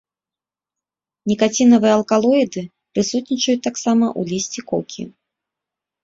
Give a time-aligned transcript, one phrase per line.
[1.31, 2.61] Нікацінавыя алкалоіды
[2.95, 5.03] прысутнічаюць таксама ў лісці кокі.